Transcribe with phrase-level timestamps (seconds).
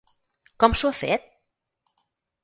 [0.63, 1.27] Com s'ho ha fet?